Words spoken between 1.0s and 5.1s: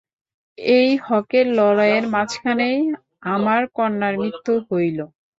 হকের লড়াইয়ের মাঝখানেই আমার কন্যার মৃত্যু হইল।